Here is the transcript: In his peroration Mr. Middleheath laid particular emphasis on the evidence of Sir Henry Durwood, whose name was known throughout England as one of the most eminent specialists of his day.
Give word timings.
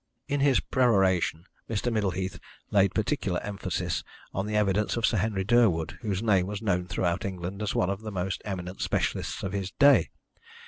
In 0.27 0.39
his 0.39 0.59
peroration 0.59 1.45
Mr. 1.69 1.93
Middleheath 1.93 2.39
laid 2.71 2.95
particular 2.95 3.39
emphasis 3.43 4.03
on 4.33 4.47
the 4.47 4.55
evidence 4.55 4.97
of 4.97 5.05
Sir 5.05 5.17
Henry 5.17 5.43
Durwood, 5.43 5.99
whose 6.01 6.23
name 6.23 6.47
was 6.47 6.59
known 6.59 6.87
throughout 6.87 7.23
England 7.23 7.61
as 7.61 7.75
one 7.75 7.91
of 7.91 8.01
the 8.01 8.09
most 8.11 8.41
eminent 8.43 8.81
specialists 8.81 9.43
of 9.43 9.53
his 9.53 9.69
day. 9.69 10.09